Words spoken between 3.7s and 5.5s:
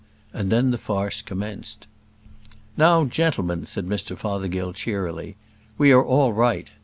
Mr Fothergill, cheerily,